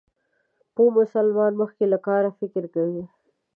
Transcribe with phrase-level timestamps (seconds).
[0.73, 3.03] پوه انسان مخکې له کاره فکر کوي.